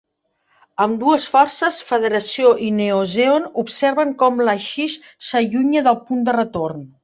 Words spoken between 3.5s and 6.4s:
observen com l'Axis s'allunya del punt